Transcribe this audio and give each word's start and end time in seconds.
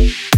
you 0.00 0.29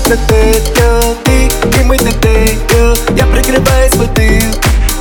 тут 0.00 0.08
на 0.10 0.16
тетю 0.16 1.16
Ты 1.24 1.80
и 1.80 1.84
мы 1.84 1.96
на 1.96 2.12
тетю 2.12 2.94
Я 3.16 3.90
свой 3.90 4.06
бутылкой 4.06 4.42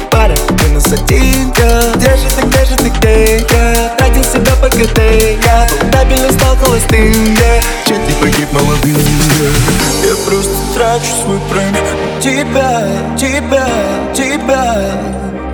Пара 0.10 0.36
минус 0.64 0.86
один, 0.88 1.54
я. 1.58 1.94
Держи 1.96 2.28
ты, 2.36 2.48
держи 2.48 2.76
ты, 2.78 2.90
где 2.90 3.38
я? 3.38 3.90
Тратил 3.98 4.23
себя 4.23 4.56
по 4.62 4.68
КТ, 4.68 5.00
я. 5.46 5.68
Стабильно 5.90 6.32
стал 6.32 6.56
холостым, 6.56 7.36
я. 7.36 7.62
Чуть 7.86 8.08
не 8.08 8.14
погиб 8.22 8.52
молодым 8.52 8.96
лавине 8.96 9.52
Я. 10.08 10.16
Просто 10.26 10.56
трачу 10.73 11.06
свой 11.23 11.40
прайм 11.52 11.76
Тебя, 12.22 12.88
тебя, 13.17 13.67
тебя, 14.14 14.76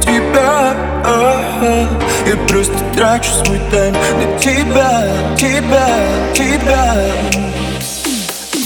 тебя 0.01 0.73
а-а. 1.05 1.89
Я 2.25 2.37
просто 2.47 2.77
трачу 2.95 3.31
свой 3.43 3.59
тайм 3.71 3.93
На 3.93 4.39
тебя, 4.39 5.09
тебя, 5.35 5.89
тебя 6.33 7.62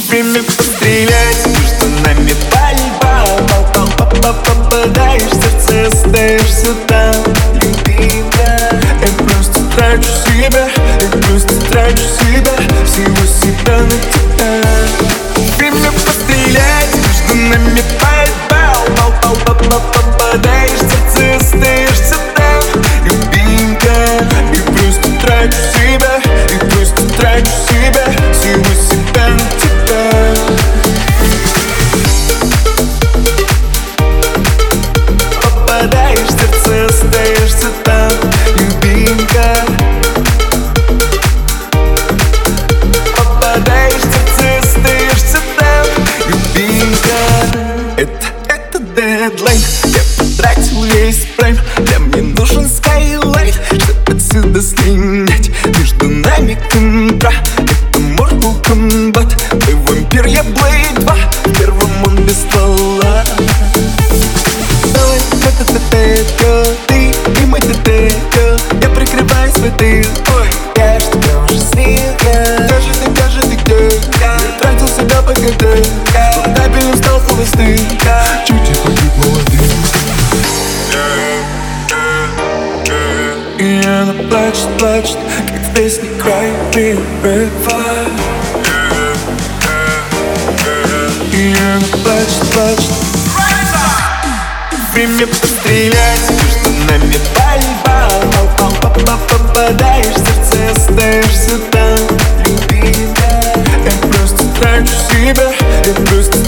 время 0.09 0.41
пострелять. 0.43 1.45
Между 1.47 1.85
нами 2.03 2.33
пальба 2.51 3.25
Бал 3.47 3.63
-бал 3.73 4.11
-бал 4.21 4.35
Попадаешь 4.45 5.23
в 5.23 5.41
сердце, 5.41 5.87
остаешься 5.87 6.73
там 6.87 7.15
Любимая 7.55 8.71
Я 9.01 9.25
просто 9.25 9.59
трачу 9.75 10.09
себя 10.25 10.67
Я 11.01 11.09
просто 11.27 11.55
трачу 11.69 12.03
себя 12.19 12.53
Всего 12.85 13.25
себя 13.25 13.79
на 13.79 13.97
тебя. 14.13 14.51
Время 15.57 15.91
пострелять. 15.91 16.93
Между 16.95 17.35
нами 17.35 17.81
пальба 17.99 18.75
Попадаешь 19.93 20.71
в 20.71 21.17
сердце, 21.17 21.35
остаешься 21.35 22.15
там 22.35 22.63
Любимая 23.03 24.27
Я 24.53 24.61
просто 24.71 25.07
трачу 25.21 25.57
себя 25.75 26.21
Я 26.49 26.59
просто 26.69 27.01
трачу 27.17 27.51
себя. 27.69 28.26
лейн. 49.47 49.61
Я 49.85 50.01
потратил 50.17 50.83
весь 50.83 51.27
прайм. 51.37 51.57
Да 51.77 51.99
мне 51.99 52.21
нужен 52.21 52.69
скайлайт, 52.69 53.59
Чтоб 53.71 54.15
отсюда 54.15 54.61
слинять 54.61 55.49
Между 55.79 56.09
нами 56.09 56.57
контра. 56.71 57.33
Это 57.57 57.99
Mortal 57.99 58.61
Kombat. 58.63 59.35
Ты 59.65 59.75
вампир, 59.75 60.25
я 60.27 60.41
Blade 60.41 60.99
2 60.99 61.15
В 61.45 61.57
первом 61.57 62.03
он 62.05 62.15
без 62.25 62.37
ствола. 62.37 63.23
Давай, 64.93 65.17
это 65.17 65.63
та 65.65 65.73
та 65.73 65.79
та 66.39 66.76
она 84.09 84.23
плачет, 84.29 84.67
плачет 84.77 85.17
Как 85.47 85.59
в 85.61 85.73
песне 85.73 86.09
Cry 86.17 86.53
Me 86.73 86.99
River 87.23 88.09
И 91.33 91.55
она 91.55 91.85
плачет, 92.03 92.53
плачет 92.53 92.91
Время 94.93 95.27
пострелять 95.27 96.29
Между 96.29 96.69
нами 96.89 97.17
борьба 97.35 98.09
Попадаешь. 99.29 100.15
В 100.15 100.53
сердце, 100.53 100.71
остаешься 100.71 101.57
там 101.71 101.99
Люби 102.45 102.77
меня 102.77 103.53
Я 103.85 104.07
просто 104.07 104.43
трачу 104.59 104.93
себя 105.11 105.51
Я 105.85 105.93
просто 106.05 106.46